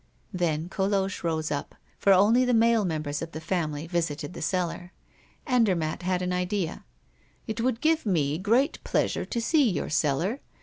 [0.33, 4.93] Then, Colosse rose up; for only the male members of the family visited the cellar.
[5.45, 6.85] Andermatt had an idea.
[7.45, 10.39] "It would give me great pleasure to see your cellar.